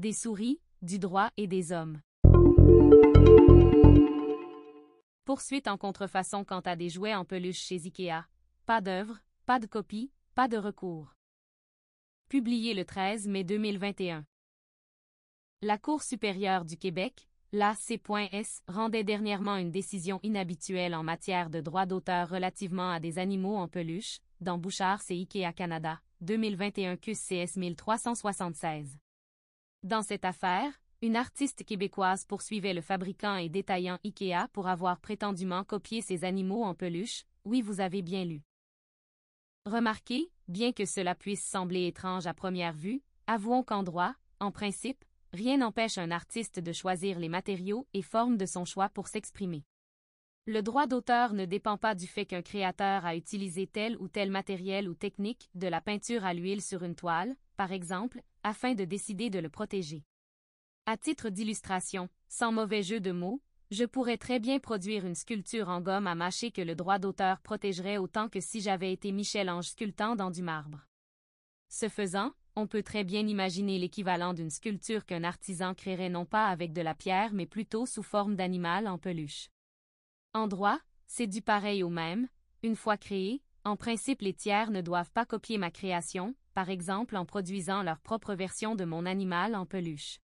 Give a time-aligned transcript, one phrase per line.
[0.00, 2.00] des souris, du droit et des hommes.
[5.26, 8.26] Poursuite en contrefaçon quant à des jouets en peluche chez Ikea.
[8.64, 11.14] Pas d'œuvre, pas de copie, pas de recours.
[12.30, 14.24] Publié le 13 mai 2021.
[15.60, 18.62] La Cour supérieure du Québec, la C.S.
[18.68, 23.68] rendait dernièrement une décision inhabituelle en matière de droit d'auteur relativement à des animaux en
[23.68, 28.96] peluche, dans Bouchard c'est Ikea Canada, 2021 QCS 1376.
[29.82, 35.64] Dans cette affaire, une artiste québécoise poursuivait le fabricant et détaillant Ikea pour avoir prétendument
[35.64, 38.42] copié ses animaux en peluche, oui vous avez bien lu.
[39.64, 45.02] Remarquez, bien que cela puisse sembler étrange à première vue, avouons qu'en droit, en principe,
[45.32, 49.64] rien n'empêche un artiste de choisir les matériaux et formes de son choix pour s'exprimer.
[50.44, 54.30] Le droit d'auteur ne dépend pas du fait qu'un créateur a utilisé tel ou tel
[54.30, 58.84] matériel ou technique, de la peinture à l'huile sur une toile, par exemple, afin de
[58.84, 60.04] décider de le protéger.
[60.86, 65.68] À titre d'illustration, sans mauvais jeu de mots, je pourrais très bien produire une sculpture
[65.68, 69.68] en gomme à mâcher que le droit d'auteur protégerait autant que si j'avais été Michel-Ange
[69.68, 70.86] sculptant dans du marbre.
[71.68, 76.48] Ce faisant, on peut très bien imaginer l'équivalent d'une sculpture qu'un artisan créerait non pas
[76.48, 79.50] avec de la pierre mais plutôt sous forme d'animal en peluche.
[80.34, 82.28] En droit, c'est du pareil au même,
[82.62, 87.16] une fois créé, en principe les tiers ne doivent pas copier ma création, par exemple
[87.16, 90.18] en produisant leur propre version de mon animal en peluche.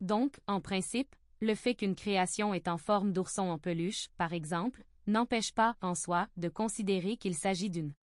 [0.00, 4.84] Donc, en principe, le fait qu'une création est en forme d'ourson en peluche, par exemple,
[5.06, 7.94] n'empêche pas, en soi, de considérer qu'il s'agit d'une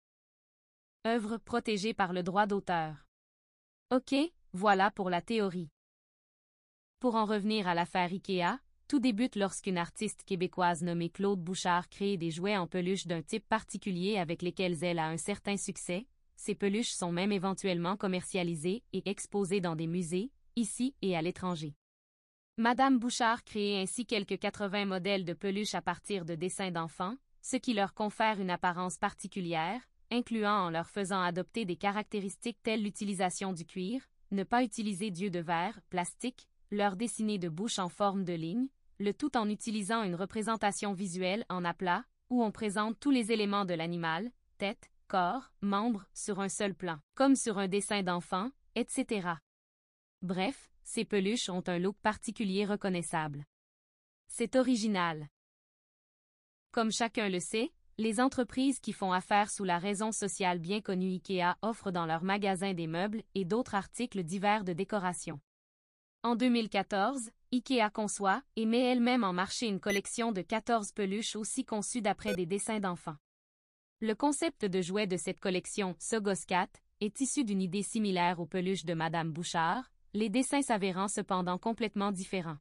[1.06, 3.08] œuvre protégée par le droit d'auteur.
[3.90, 4.16] Ok,
[4.54, 5.70] voilà pour la théorie.
[7.00, 8.60] Pour en revenir à l'affaire IKEA,
[8.92, 13.48] tout débute lorsqu'une artiste québécoise nommée Claude Bouchard crée des jouets en peluche d'un type
[13.48, 16.08] particulier avec lesquels elle a un certain succès.
[16.36, 21.74] Ces peluches sont même éventuellement commercialisées et exposées dans des musées, ici et à l'étranger.
[22.58, 27.56] Madame Bouchard crée ainsi quelques 80 modèles de peluches à partir de dessins d'enfants, ce
[27.56, 29.80] qui leur confère une apparence particulière,
[30.12, 35.30] incluant en leur faisant adopter des caractéristiques telles l'utilisation du cuir, ne pas utiliser d'yeux
[35.30, 38.68] de verre, plastique, leur dessiner de bouche en forme de ligne,
[39.02, 43.66] le tout en utilisant une représentation visuelle en aplat, où on présente tous les éléments
[43.66, 49.28] de l'animal, tête, corps, membres, sur un seul plan, comme sur un dessin d'enfant, etc.
[50.22, 53.44] Bref, ces peluches ont un look particulier reconnaissable.
[54.28, 55.28] C'est original.
[56.72, 61.16] Comme chacun le sait, les entreprises qui font affaire sous la raison sociale bien connue
[61.16, 65.40] IKEA offrent dans leurs magasins des meubles et d'autres articles divers de décoration.
[66.24, 71.66] En 2014, IKEA conçoit et met elle-même en marché une collection de 14 peluches aussi
[71.66, 73.18] conçues d'après des dessins d'enfants.
[74.00, 76.70] Le concept de jouet de cette collection, Sogoscat,
[77.02, 82.14] est issu d'une idée similaire aux peluches de Madame Bouchard, les dessins s'avérant cependant complètement
[82.14, 82.58] différents.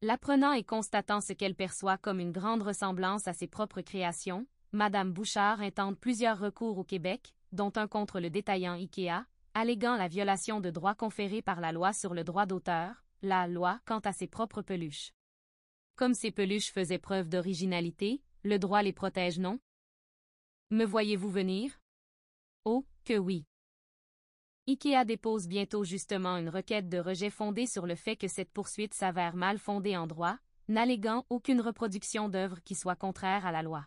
[0.00, 5.12] L'apprenant et constatant ce qu'elle perçoit comme une grande ressemblance à ses propres créations, Madame
[5.12, 10.60] Bouchard intente plusieurs recours au Québec, dont un contre le détaillant IKEA, alléguant la violation
[10.60, 14.26] de droits conférés par la loi sur le droit d'auteur, la loi quant à ses
[14.26, 15.12] propres peluches.
[15.96, 19.58] Comme ces peluches faisaient preuve d'originalité, le droit les protège non?
[20.70, 21.78] Me voyez-vous venir?
[22.64, 23.44] Oh, que oui.
[24.66, 28.94] IKEA dépose bientôt justement une requête de rejet fondée sur le fait que cette poursuite
[28.94, 30.38] s'avère mal fondée en droit,
[30.68, 33.86] n'alléguant aucune reproduction d'œuvre qui soit contraire à la loi.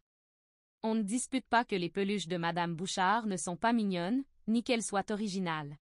[0.84, 4.64] On ne dispute pas que les peluches de Madame Bouchard ne sont pas mignonnes, ni
[4.64, 5.78] qu'elles soient originales.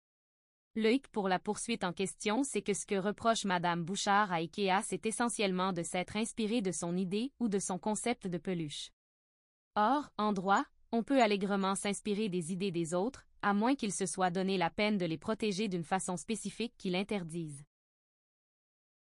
[0.80, 4.36] Le hic pour la poursuite en question, c'est que ce que reproche Madame Bouchard à
[4.36, 8.92] IKEA, c'est essentiellement de s'être inspiré de son idée ou de son concept de peluche.
[9.76, 14.06] Or, en droit, on peut allègrement s'inspirer des idées des autres, à moins qu'il se
[14.06, 17.64] soit donné la peine de les protéger d'une façon spécifique qui l'interdise.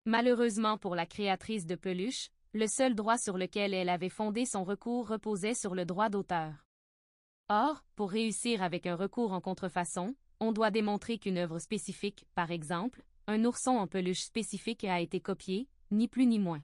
[0.05, 4.63] Malheureusement pour la créatrice de peluche, le seul droit sur lequel elle avait fondé son
[4.63, 6.53] recours reposait sur le droit d'auteur.
[7.49, 12.51] Or, pour réussir avec un recours en contrefaçon, on doit démontrer qu'une œuvre spécifique, par
[12.51, 16.63] exemple, un ourson en peluche spécifique a été copié, ni plus ni moins.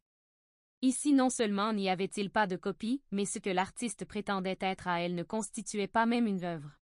[0.81, 5.01] Ici non seulement n'y avait-il pas de copie, mais ce que l'artiste prétendait être à
[5.01, 6.77] elle ne constituait pas même une œuvre.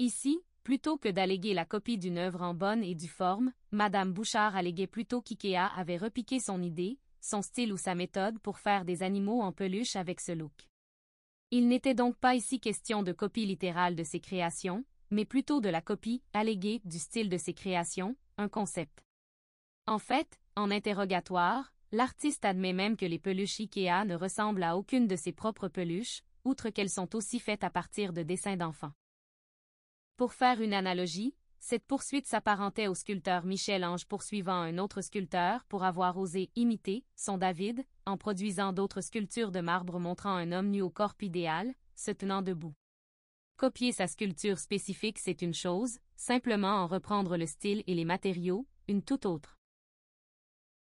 [0.00, 4.56] Ici, plutôt que d'alléguer la copie d'une œuvre en bonne et due forme, Madame Bouchard
[4.56, 9.04] alléguait plutôt qu'IKEA avait repiqué son idée, son style ou sa méthode pour faire des
[9.04, 10.68] animaux en peluche avec ce look.
[11.52, 15.68] Il n'était donc pas ici question de copie littérale de ses créations, mais plutôt de
[15.68, 19.04] la copie alléguée du style de ses créations, un concept.
[19.86, 25.06] En fait, en interrogatoire, l'artiste admet même que les peluches IKEA ne ressemblent à aucune
[25.06, 28.92] de ses propres peluches, outre qu'elles sont aussi faites à partir de dessins d'enfants.
[30.16, 31.36] Pour faire une analogie,
[31.68, 37.38] Cette poursuite s'apparentait au sculpteur Michel-Ange poursuivant un autre sculpteur pour avoir osé imiter son
[37.38, 42.12] David, en produisant d'autres sculptures de marbre montrant un homme nu au corps idéal, se
[42.12, 42.72] tenant debout.
[43.56, 48.64] Copier sa sculpture spécifique c'est une chose, simplement en reprendre le style et les matériaux,
[48.86, 49.58] une toute autre.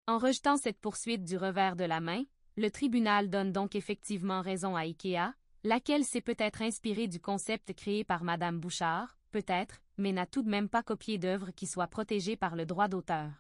[0.08, 2.25] En rejetant cette poursuite du revers de la main,
[2.56, 5.32] le tribunal donne donc effectivement raison à IKEA,
[5.62, 10.49] laquelle s'est peut-être inspirée du concept créé par Madame Bouchard, peut-être, mais n'a tout de
[10.49, 13.31] même pas copié d'œuvre qui soit protégée par le droit d'auteur.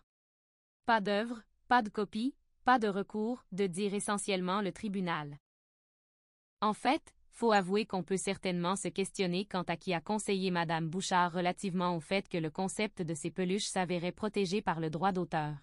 [0.86, 2.34] Pas d'œuvre, pas de copie,
[2.64, 5.38] pas de recours, de dire essentiellement le tribunal.
[6.60, 10.88] En fait, faut avouer qu'on peut certainement se questionner quant à qui a conseillé Madame
[10.88, 15.12] Bouchard relativement au fait que le concept de ces peluches s'avérait protégé par le droit
[15.12, 15.54] d'auteur.